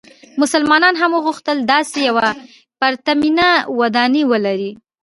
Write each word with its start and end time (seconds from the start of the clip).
مسلمانانو 0.41 0.99
هم 1.01 1.11
وغوښتل 1.13 1.57
داسې 1.73 1.97
یوه 2.09 2.27
پرتمینه 2.79 3.47
ودانۍ 3.79 4.23
ولري. 4.31 4.71